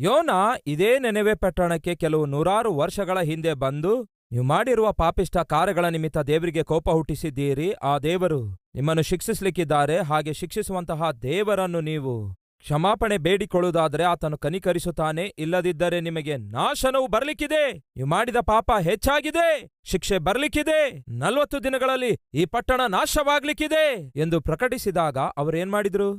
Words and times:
ಯೋನ, 0.00 0.30
ಇದೇ 0.66 0.98
ನೆನೆವೆ 0.98 1.34
ಪಟ್ಟಣಕ್ಕೆ 1.34 1.94
ಕೆಲವು 1.94 2.26
ನೂರಾರು 2.26 2.76
ವರ್ಷಗಳ 2.76 3.20
ಹಿಂದೆ 3.20 3.52
ಬಂದು, 3.52 4.02
ನೀವು 4.32 4.44
ಮಾಡಿರುವ 4.44 4.92
ಪಾಪಿಷ್ಟ 4.92 5.36
ಕಾರ್ಯಗಳ 5.36 5.88
ನಿಮಿತ್ತ 5.88 6.18
ದೇವರಿಗೆ 6.18 6.62
ಕೋಪ 6.62 6.90
ಹುಟ್ಟಿಸಿದ್ದೀರಿ. 6.90 7.72
ಆ 7.72 7.98
ದೇವರು 7.98 8.44
ನಿಮ್ಮನ್ನು 8.74 9.02
ಶಿಕ್ಷಿಸಲಿಕ್ಕಿದ್ದಾರೆ. 9.02 9.98
ಹಾಗೆ 9.98 10.32
ಶಿಕ್ಷಿಸುವಂತಹ 10.32 11.10
ದೇವರನ್ನು 11.10 11.80
ನೀವು 11.80 12.37
ಕ್ಷಮಾಪಣೆ 12.58 13.18
ಬೇಡಿಕೊಳ್ಳುವುದಾದರೆ 13.18 14.04
ಆತನು 14.04 14.38
ಕನಿಕರಿಸುತ್ತಾನೆ. 14.38 15.34
ಇಲ್ಲದಿದ್ದರೆ 15.38 16.00
ನಿಮಗೆ 16.00 16.36
ನಾಶನವು 16.36 17.06
ಬರಲಿಕ್ಕಿದೆ. 17.06 17.72
ನೀವು 17.72 18.08
ಮಾಡಿದ 18.08 18.36
ಪಾಪ 18.36 18.70
ಹೆಚ್ಚಾಗಿದೆ. 18.80 19.70
ಶಿಕ್ಷೆ 19.84 20.18
ಬರಲಿಕ್ಕಿದೆ. 20.18 21.04
ನಲವತ್ತು 21.08 21.64
ದಿನಗಳಲ್ಲಿ 21.64 22.18
ಈ 22.34 22.44
ಪಟ್ಟಣ 22.44 22.80
ನಾಶವಾಗ್ಲಿಕ್ಕಿದೆ 22.88 24.12
ಎಂದು 24.16 24.40
ಪ್ರಕಟಿಸಿದಾಗ 24.40 25.18
ಅವರೇನ್ 25.18 25.70
ಮಾಡಿದ್ರು? 25.70 26.14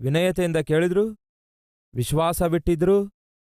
ವಿನಯತೆಯಿಂದ 0.00 0.56
ಕೇಳಿದ್ರು? 0.56 1.16
ವಿಶ್ವಾಸ 1.94 2.42
ಬಿಟ್ಟಿದ್ರು 2.42 3.10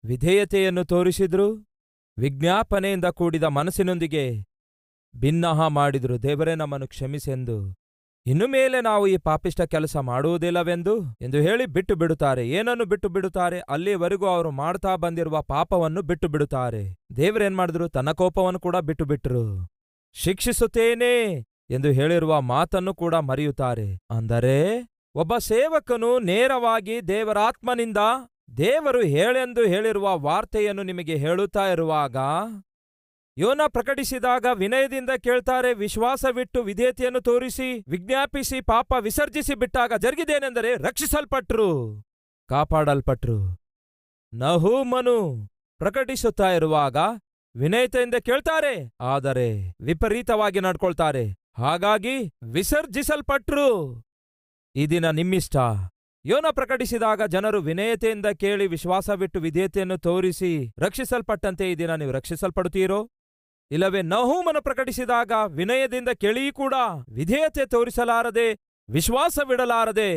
ವಿಧೇಯತೆಯನ್ನು 0.06 0.86
ತೋರಿಸಿದ್ರು? 0.86 1.66
ವಿಜ್ಞಾಪನೆಯಿಂದ 2.18 3.06
ಕೂಡಿದ 3.06 3.44
ಮನಸ್ಸಿನೊಂದಿಗೆ 3.44 4.44
ಭಿನ್ನಹ 5.18 5.68
ಮಾಡಿದ್ರು. 5.68 6.24
ದೇವರೇ 6.24 6.56
ನಮ್ಮನ್ನು 6.56 6.88
ಕ್ಷಮಿಸೆಂದು 6.88 7.83
ಇನ್ನು 8.26 8.48
ಮೇಲೆ 8.48 8.82
ನಾವು 8.82 9.08
ಈ 9.08 9.18
ಪಾಪಿಷ್ಟ 9.18 9.62
ಕೆಲಸ 9.62 9.98
ಮಾಡುವುದಿಲ್ಲವೆಂದು 9.98 10.94
ಎಂದು 11.22 11.38
ಹೇಳಿ 11.38 11.66
ಬಿಟ್ಟು 11.66 11.96
ಬಿಡುತ್ತಾರೆ. 11.96 12.50
ಏನನ್ನು 12.50 12.86
ಬಿಟ್ಟು 12.86 13.10
ಬಿಡುತ್ತಾರೆ? 13.10 13.60
ಅಲ್ಲಿವರೆಗೂ 13.60 14.26
ಅವರು 14.26 14.52
ಮಾಡ್ತಾ 14.52 14.96
ಬಂದಿರುವ 14.96 15.42
ಪಾಪವನ್ನು 15.42 16.02
ಬಿಟ್ಟು 16.02 16.28
ಬಿಡುತ್ತಾರೆ. 16.28 16.98
ದೇವರೇನ್ 17.16 17.56
ಮಾಡಿದ್ರು? 17.56 17.90
ತನ್ನ 17.90 18.12
ಕೋಪವನ್ನು 18.12 18.60
ಕೂಡ 18.60 18.76
ಬಿಟ್ಟು 18.76 19.06
ಬಿಟ್ರು. 19.06 19.70
ಶಿಕ್ಷಿಸುತ್ತೇನೆ 20.14 21.14
ಎಂದು 21.70 21.92
ಹೇಳಿರುವ 21.92 22.42
ಮಾತನ್ನು 22.42 22.94
ಕೂಡ 22.94 23.16
ಮರೆಯುತ್ತಾರೆ. 23.16 24.00
ಅಂದರೆ 24.12 24.58
ಒಬ್ಬ 25.16 25.38
ಸೇವಕನು 25.38 26.20
ನೇರವಾಗಿ 26.20 27.08
ದೇವರಾತ್ಮನಿಂದ 27.08 27.98
ದೇವರು 28.58 29.02
ಹೇಳೆಂದು 29.02 29.62
ಹೇಳಿರುವ 29.68 30.20
ವಾರ್ತೆಯನ್ನು 30.20 30.84
ನಿಮಗೆ 30.84 31.16
ಹೇಳುತ್ತಾ 31.16 31.68
ಇರುವಾಗ 31.68 32.18
ಯೋನ 33.38 33.62
ಪ್ರಕಟಿಸಿದಾಗ 33.68 34.46
ವಿನಯದಿಂದ 34.54 35.12
ಕೇಳ್ತಾರೆ, 35.22 35.70
ವಿಶ್ವಾಸವಿಟ್ಟು 35.74 36.60
ವಿಧೇಯತೆಯನ್ನು 36.64 37.22
ತೋರಿಸಿ, 37.22 37.70
ವಿಜ್ಞಾಪಿಸಿ, 37.90 38.58
ಪಾಪ 38.62 38.94
ವಿಸರ್ಜಿಸಿ 39.00 39.54
ಬಿಟ್ಟಾಗ 39.56 39.94
ಜರುಗಿದೇನೆಂದರೆ 39.98 40.72
ರಕ್ಷಿಸಲ್ಪಟ್ರು, 40.78 41.70
ಕಾಪಾಡಲ್ಪಟ್ರು. 42.50 43.38
ನಹೂಮನು 44.34 45.18
ಪ್ರಕಟಿಸುತ್ತಾ 45.82 46.50
ಇರುವಾಗ 46.52 46.98
ವಿನಯತೆಯಿಂದ 47.56 48.16
ಕೇಳ್ತಾರೆ, 48.16 48.76
ಆದರೆ 49.02 49.48
ವಿಪರೀತವಾಗಿ 49.82 50.60
ನಡ್ಕೊಳ್ತಾರೆ, 50.60 51.26
ಹಾಗಾಗಿ 51.58 52.16
ವಿಸರ್ಜಿಸಲ್ಪಟ್ರು. 52.52 53.68
ಇದಿನ 54.76 55.06
ದಿನ 55.06 55.10
ನಿಮ್ಮಿಷ್ಟ. 55.10 55.56
ಯೋನ 56.26 56.46
ಪ್ರಕಟಿಸಿದಾಗ 56.52 57.22
ಜನರು 57.26 57.60
ವಿನಯತೆಯಿಂದ 57.62 58.28
ಕೇಳಿ, 58.44 58.68
ವಿಶ್ವಾಸವಿಟ್ಟು 58.68 59.40
ವಿಧೇಯತೆಯನ್ನು 59.40 59.98
ತೋರಿಸಿ, 59.98 60.54
ರಕ್ಷಿಸಲ್ಪಟ್ಟಂತೆ 60.80 61.66
ಈ 61.72 61.76
ನೀವು 61.76 62.12
ರಕ್ಷಿಸಲ್ಪಡುತ್ತೀರೋ? 62.12 63.02
ಇಲ್ಲವೇ 63.72 64.02
ನಹೂಮನ 64.02 64.58
ಪ್ರಕಟಿಸಿದಾಗ 64.60 65.32
ವಿನಯದಿಂದ 65.46 66.10
ಕೇಳಿ 66.10 66.52
ಕೂಡ 66.52 66.74
ವಿಧೇಯತೆ 67.10 67.66
ತೋರಿಸಲಾರದೆ, 67.66 68.48
ವಿಶ್ವಾಸವಿಡಲಾರದೆ, 68.90 70.10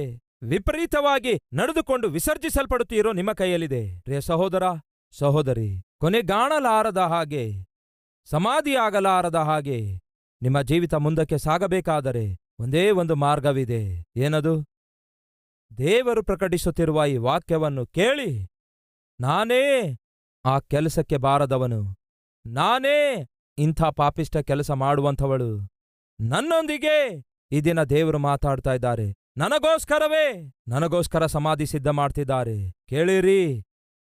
ವಿಪರೀತವಾಗಿ 0.42 1.34
ನಡೆದುಕೊಂಡು 1.52 2.08
ವಿಸರ್ಜಿಸಲ್ಪಡುತ್ತೀರೋ 2.08 3.12
ನಿಮ್ಮ 3.12 3.32
ಕೈಯಲ್ಲಿದೆ. 3.32 3.82
ರೇ 4.08 4.20
ಸಹೋದರ, 4.20 4.62
ಸಹೋದರಿ 5.10 5.82
ಕೊನೆಗಾಣಲಾರದ 5.98 6.98
ಹಾಗೆ, 6.98 7.44
ಸಮಾಧಿಯಾಗಲಾರದ 8.26 9.36
ಹಾಗೆ 9.36 9.78
ನಿಮ್ಮ 10.42 10.62
ಜೀವಿತ 10.62 10.94
ಮುಂದಕ್ಕೆ 10.94 11.38
ಸಾಗಬೇಕಾದರೆ 11.38 12.24
ಒಂದೇ 12.58 12.90
ಒಂದು 12.90 13.14
ಮಾರ್ಗವಿದೆ. 13.14 14.04
ಏನದು? 14.16 14.54
ದೇವರು 15.78 16.22
ಪ್ರಕಟಿಸುತ್ತಿರುವ 16.22 17.04
ಈ 17.04 17.16
ವಾಕ್ಯವನ್ನು 17.16 17.86
ಕೇಳಿ, 17.86 18.46
ನಾನೇ 19.20 19.64
ಆ 20.44 20.58
ಕೆಲಸಕ್ಕೆ 20.58 21.16
ಬಾರದವನು. 21.16 21.80
ನಾನೇ 22.46 22.98
ಇಂಥ 23.58 23.82
ಪಾಪಿಷ್ಟ 23.82 24.36
ಕೆಲಸ 24.36 24.70
ಮಾಡುವಂಥವಳು. 24.70 25.68
ನನ್ನೊಂದಿಗೆ 26.20 27.24
ಈ 27.52 27.60
ದಿನ 27.60 27.82
ದೇವರು 27.82 28.18
ಮಾತಾಡ್ತಾ 28.18 28.74
ಇದ್ದಾರೆ. 28.74 29.14
ನನಗೋಸ್ಕರವೇ, 29.36 30.52
ನನಗೋಸ್ಕರ 30.68 31.26
ಸಮಾಧಿ 31.26 31.66
ಸಿದ್ಧ 31.66 31.88
ಮಾಡ್ತಿದ್ದಾರೆ. 31.88 32.70
ಕೇಳಿರಿ, 32.70 33.64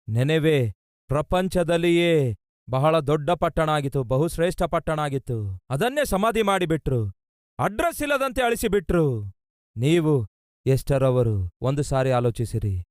ನೆನೆವೆ, 0.09 0.71
ಪ್ರಪಂಚದಲ್ಲಿಯೇ 1.07 2.35
ಬಹಳ 2.69 2.99
ದೊಡ್ಡ 2.99 3.31
ಪಟ್ಟಣ 3.31 3.69
ಆಗಿತ್ತು 3.69 4.03
ಬಹುಶ್ರೇಷ್ಠ 4.03 4.63
ಪಟ್ಟಣ 4.63 4.99
ಆಗಿತ್ತು 4.99 5.59
ಅದನ್ನೇ 5.69 6.05
ಸಮಾಧಿ 6.05 6.41
ಮಾಡಿಬಿಟ್ರು. 6.41 7.11
ಅಡ್ರೆಸ್ 7.59 8.01
ಇಲ್ಲದಂತೆ 8.01 8.43
ಅಳಿಸಿಬಿಟ್ರು. 8.43 9.33
ನೀವು 9.77 10.27
ಎಷ್ಟರವರು? 10.65 11.49
ಒಂದು 11.61 11.83
ಸಾರಿ 11.83 12.11
ಆಲೋಚಿಸಿರಿ. 12.11 12.83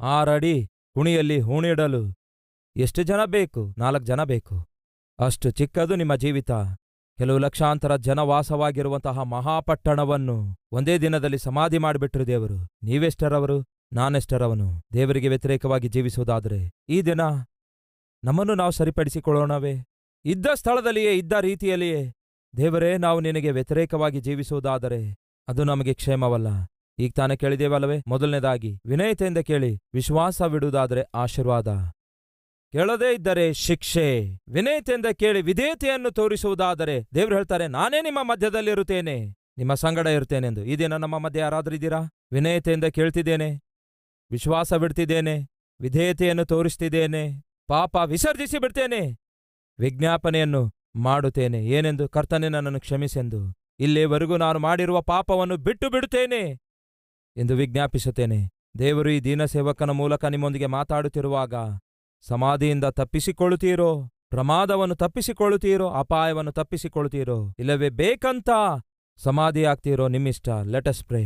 ಆರಡಿ 0.00 0.68
ಕುಣಿಯಲ್ಲಿ 0.94 1.40
ಹೂಣಿಡಲು. 1.40 2.14
ಎಷ್ಟು 2.76 3.02
ಜನ 3.02 3.24
ಬೇಕು? 3.24 3.74
ನಾಲ್ಕು 3.78 4.04
ಜನ 4.04 4.24
ಬೇಕು. 4.24 4.75
ಅಷ್ಟು 5.18 5.50
ಚಿಕ್ಕದು 5.50 5.96
ನಿಮ್ಮ 5.96 6.16
ಜೀವಿತ. 6.16 6.50
ಕೆಲವು 7.18 7.38
ಲಕ್ಷಾಂತರ 7.38 7.96
ಜನ 7.96 8.18
ವಾಸವಾಗಿರುವಂತಹ 8.18 9.22
ಮಹಾಪಟ್ಟಣವನ್ನು 9.22 10.54
ಒಂದೇ 10.72 10.98
ದಿನದಲ್ಲಿ 10.98 11.38
ಸಮಾಧಿ 11.38 11.78
ಮಾಡಿಬಿಟ್ರು 11.78 12.26
ದೇವರು. 12.26 12.68
ನೀವೆಷ್ಟರವರು? 12.82 13.64
ನಾನೆಷ್ಟರವನು? 13.92 14.82
ದೇವರಿಗೆ 14.92 15.28
ವ್ಯತಿರೇಕವಾಗಿ 15.28 15.88
ಜೀವಿಸುವುದಾದರೆ 15.88 16.70
ಈ 16.88 17.02
ದಿನ 17.02 17.20
ನಮ್ಮನ್ನು 18.24 18.54
ನಾವು 18.54 18.70
ಸರಿಪಡಿಸಿಕೊಳ್ಳೋಣವೇ? 18.70 19.84
ಇದ್ದ 20.24 20.46
ಸ್ಥಳದಲ್ಲಿಯೇ, 20.54 21.12
ಇದ್ದ 21.12 21.32
ರೀತಿಯಲ್ಲಿಯೇ. 21.40 22.12
ದೇವರೇ, 22.56 22.96
ನಾವು 22.96 23.20
ನಿನಗೆ 23.20 23.50
ವ್ಯತಿರೇಕವಾಗಿ 23.50 24.20
ಜೀವಿಸುವುದಾದರೆ 24.20 25.16
ಅದು 25.48 25.64
ನಮಗೆ 25.64 25.94
ಕ್ಷೇಮವಲ್ಲ. 25.94 26.46
ಈಗ 26.98 27.12
ತಾನೇ 27.16 27.36
ಕೇಳಿದೇವಲ್ಲವೇ 27.36 28.02
ಮೊದಲನೇದಾಗಿ 28.06 28.78
ವಿನಯತೆಯಿಂದ 28.86 29.38
ಕೇಳಿ, 29.38 29.78
ವಿಶ್ವಾಸವಿಡುವುದಾದರೆ 29.94 31.02
ಆಶೀರ್ವಾದ. 31.14 31.68
ಕೇಳದೇ 32.76 33.14
ಇದ್ದರೆ 33.14 33.52
ಶಿಕ್ಷೆ. 33.52 34.38
ವಿನಯತೆಯಿಂದ 34.48 35.06
ಕೇಳಿ 35.06 35.42
ವಿಧೇಯತೆಯನ್ನು 35.42 36.10
ತೋರಿಸುವುದಾದರೆ 36.10 37.06
ದೇವರು 37.14 37.36
ಹೇಳ್ತಾರೆ, 37.36 37.68
ನಾನೇ 37.68 38.02
ನಿಮ್ಮ 38.02 38.18
ಮಧ್ಯದಲ್ಲಿ 38.22 38.70
ಇರುತ್ತೇನೆ. 38.70 39.28
ನಿಮ್ಮ 39.58 39.74
ಸಂಗಡ 39.74 40.06
ಇರುತ್ತೇನೆಂದು. 40.06 40.64
ಈ 40.64 40.76
ದಿನ 40.76 40.96
ನಮ್ಮ 40.96 41.18
ಮಧ್ಯೆ 41.18 41.42
ಯಾರಾದ್ರಿದ್ದೀರಾ 41.42 42.00
ವಿನಯತೆಯಿಂದ 42.32 42.84
ಕೇಳ್ತಿದ್ದೇನೆ. 42.84 43.60
ವಿಶ್ವಾಸ 44.30 44.74
ಬಿಡ್ತಿದ್ದೇನೆ. 44.74 45.48
ವಿಧೇಯತೆಯನ್ನು 45.80 46.46
ತೋರಿಸ್ತಿದ್ದೇನೆ. 46.46 47.42
ಪಾಪ 47.66 47.96
ವಿಸರ್ಜಿಸಿ 47.96 48.58
ಬಿಡ್ತೇನೆ. 48.58 49.18
ವಿಜ್ಞಾಪನೆಯನ್ನು 49.78 50.72
ಮಾಡುತ್ತೇನೆ. 50.96 51.66
ಏನೆಂದು? 51.66 52.08
ಕರ್ತನೆ 52.08 52.48
ನನ್ನನ್ನು 52.48 52.80
ಕ್ಷಮಿಸೆಂದು. 52.80 53.54
ಇಲ್ಲಿವರೆಗೂ 53.78 54.36
ನಾನು 54.36 54.58
ಮಾಡಿರುವ 54.58 55.02
ಪಾಪವನ್ನು 55.02 55.56
ಬಿಟ್ಟು 55.56 55.90
ಬಿಡುತ್ತೇನೆ 55.90 56.58
ಎಂದು 57.36 57.54
ವಿಜ್ಞಾಪಿಸುತ್ತೇನೆ. 57.54 58.48
ದೇವರು 58.78 59.10
ಈ 59.10 59.20
ದೀನಸೇವಕನ 59.20 59.90
ಮೂಲಕ 59.90 60.24
ನಿಮ್ಮೊಂದಿಗೆ 60.24 60.66
ಮಾತಾಡುತ್ತಿರುವಾಗ 60.66 61.54
ಸಮಾಧಿಯಿಂದ 62.28 62.86
ತಪ್ಪಿಸಿಕೊಳ್ಳುತ್ತೀರೋ? 63.00 63.90
ಪ್ರಮಾದವನ್ನು 64.30 64.94
ತಪ್ಪಿಸಿಕೊಳ್ಳುತ್ತೀರೋ? 64.94 65.88
ಅಪಾಯವನ್ನು 66.02 66.52
ತಪ್ಪಿಸಿಕೊಳ್ಳುತ್ತೀರೋ? 66.52 67.38
ಇಲ್ಲವೇ 67.58 67.88
ಬೇಕಂತ 68.02 68.50
ಸಮಾಧಿಯಾಗ್ತೀರೋ 69.20 70.08
ನಿಮ್ಮಿಷ್ಟ? 70.08 70.48
ಲೆಟಸ್ 70.74 71.04
ಪ್ರೇ 71.04 71.22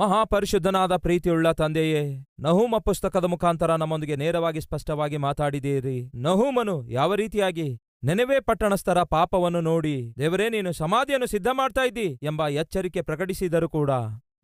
ಮಹಾಪರಿಶುದ್ಧನಾದ 0.00 0.96
ಪ್ರೀತಿಯುಳ್ಳ 0.96 1.50
ತಂದೆಯೇ, 1.52 2.02
ನಹೂಮ 2.40 2.74
ಪುಸ್ತಕದ 2.78 3.24
ಮುಖಾಂತರ 3.24 3.74
ನಮ್ಮೊಂದಿಗೆ 3.74 4.16
ನೇರವಾಗಿ 4.16 4.60
ಸ್ಪಷ್ಟವಾಗಿ 4.60 5.16
ಮಾತಾಡಿದ್ದೀರಿ. 5.16 5.98
ನಹೂಮನು 6.14 6.76
ಯಾವ 6.90 7.14
ರೀತಿಯಾಗಿ 7.14 7.68
ನೆನೆವೆ 8.04 8.38
ಪಟ್ಟಣಸ್ಥರ 8.40 9.02
ಪಾಪವನ್ನು 9.02 9.60
ನೋಡಿ, 9.60 10.14
ದೇವರೇ 10.18 10.48
ನೀನು 10.48 10.72
ಸಮಾಧಿಯನ್ನು 10.72 11.26
ಸಿದ್ಧ 11.26 11.48
ಮಾಡ್ತಾ 11.52 11.84
ಇದ್ದಿ 11.86 12.08
ಎಂಬ 12.22 12.48
ಎಚ್ಚರಿಕೆ 12.62 13.02
ಪ್ರಕಟಿಸಿದರೂ 13.02 13.68
ಕೂಡ 13.68 13.90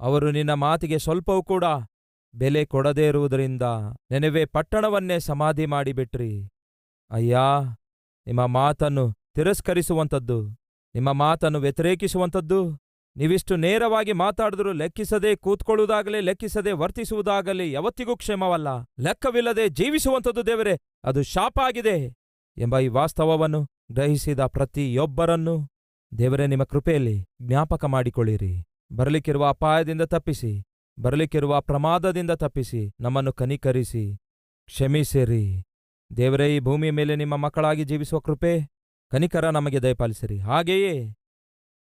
ಅವರು 0.00 0.31
ನಿನ್ನ 0.31 0.53
ಮಾತಿಗೆ 0.53 0.99
ಸ್ವಲ್ಪವೂ 0.99 1.43
ಕೂಡ 1.43 1.65
ಬೆಲೆ 2.34 2.65
ಕೊಡದೇ 2.65 3.06
ಇರುವುದರಿಂದ 3.06 3.62
ನೆನವೆ 4.10 4.44
ಪಟ್ಟಣವನ್ನೇ 4.44 5.19
ಸಮಾಧಿ 5.19 5.67
ಮಾಡಿಬಿಟ್ರಿ. 5.67 6.49
ಅಯ್ಯಾ, 7.11 7.62
ನಿಮ್ಮ 8.26 8.46
ಮಾತನ್ನು 8.46 9.12
ತಿರಸ್ಕರಿಸುವಂಥದ್ದು, 9.35 10.50
ನಿಮ್ಮ 10.94 11.12
ಮಾತನ್ನು 11.12 11.58
ವ್ಯತಿರೇಕಿಸುವಂಥದ್ದು, 11.58 12.79
ನೀವಿಷ್ಟು 13.17 13.56
ನೇರವಾಗಿ 13.56 14.12
ಮಾತಾಡಿದರೂ 14.12 14.73
ಲೆಕ್ಕಿಸದೆ 14.73 15.37
ಕೂತ್ಕೊಳ್ಳುವುದಾಗಲಿ, 15.37 16.20
ಲೆಕ್ಕಿಸದೆ 16.20 16.73
ವರ್ತಿಸುವುದಾಗಲಿ 16.73 17.73
ಯಾವತ್ತಿಗೂ 17.73 18.17
ಕ್ಷೇಮವಲ್ಲ. 18.17 18.82
ಲೆಕ್ಕವಿಲ್ಲದೆ 18.82 19.69
ಜೀವಿಸುವಂಥದ್ದು 19.69 20.47
ದೇವರೇ, 20.47 20.81
ಅದು 21.05 21.23
ಶಾಪ 21.23 21.58
ಆಗಿದೆ 21.64 22.14
ಎಂಬ 22.56 22.79
ಈ 22.79 22.88
ವಾಸ್ತವವನ್ನು 22.88 23.67
ಗ್ರಹಿಸಿದ 23.93 24.47
ಪ್ರತಿಯೊಬ್ಬರನ್ನೂ 24.47 25.69
ದೇವರೇ 26.19 26.47
ನಿಮ್ಮ 26.47 26.64
ಕೃಪೆಯಲ್ಲಿ 26.64 27.26
ಜ್ಞಾಪಕ 27.43 27.85
ಮಾಡಿಕೊಳ್ಳಿರಿ. 27.85 28.64
ಬರಲಿಕ್ಕಿರುವ 28.93 29.49
ಅಪಾಯದಿಂದ 29.49 30.03
ತಪ್ಪಿಸಿ, 30.03 30.65
ಬರಲಿಕ್ಕಿರುವ 30.99 31.61
ಪ್ರಮಾದದಿಂದ 31.61 32.31
ತಪ್ಪಿಸಿ, 32.31 32.93
ನಮ್ಮನ್ನು 33.01 33.33
ಕನಿಕರಿಸಿ, 33.33 34.17
ಕ್ಷಮಿಸಿರಿ. 34.67 35.63
ದೇವರೇ, 36.17 36.57
ಈ 36.57 36.59
ಭೂಮಿಯ 36.59 36.91
ಮೇಲೆ 36.91 37.17
ನಿಮ್ಮ 37.17 37.37
ಮಕ್ಕಳಾಗಿ 37.37 37.85
ಜೀವಿಸುವ 37.85 38.21
ಕೃಪೆ 38.21 38.61
ಕನಿಕರ 39.11 39.51
ನಮಗೆ 39.51 39.83
ದಯಪಾಲಿಸಿರಿ. 39.83 40.39
ಹಾಗೆಯೇ 40.39 41.15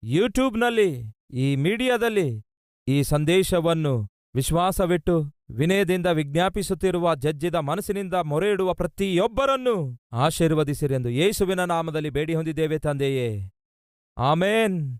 ಯೂಟ್ಯೂಬ್ನಲ್ಲಿ, 0.04 1.14
ಈ 1.34 1.56
ಮೀಡಿಯಾದಲ್ಲಿ 1.56 2.44
ಈ 2.88 3.04
ಸಂದೇಶವನ್ನು 3.04 4.08
ವಿಶ್ವಾಸವಿಟ್ಟು 4.36 5.34
ವಿನಯದಿಂದ 5.50 6.06
ವಿಜ್ಞಾಪಿಸುತ್ತಿರುವ, 6.06 7.16
ಜಜ್ಜಿದ 7.16 7.56
ಮನಸ್ಸಿನಿಂದ 7.56 8.14
ಮೊರೆ 8.14 8.52
ಇಡುವ 8.52 8.74
ಪ್ರತಿಯೊಬ್ಬರನ್ನು 8.74 9.98
ಆಶೀರ್ವದಿಸಿರೆಂದು 10.12 11.10
ಯೇಸುವಿನ 11.10 11.64
ನಾಮದಲ್ಲಿ 11.64 12.10
ಬೇಡಿ 12.10 12.36
ಹೊಂದಿದ್ದೇವೆ 12.36 12.80
ತಂದೆಯೇ. 12.80 13.52
ಆಮೇನ್. 14.18 15.00